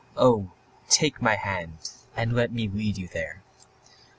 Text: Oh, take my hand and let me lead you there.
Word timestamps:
Oh, 0.17 0.49
take 0.89 1.21
my 1.21 1.35
hand 1.35 1.91
and 2.17 2.33
let 2.33 2.51
me 2.51 2.67
lead 2.67 2.97
you 2.97 3.07
there. 3.07 3.43